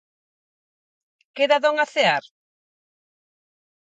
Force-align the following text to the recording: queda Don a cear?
queda 1.35 1.57
Don 1.63 1.75
a 1.83 1.85
cear? 1.93 2.23